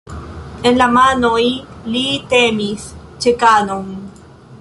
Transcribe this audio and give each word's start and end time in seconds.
En 0.69 0.77
la 0.81 0.87
manoj 0.95 1.43
li 1.97 2.01
tenis 2.33 2.87
"ĉekanon". 3.27 3.93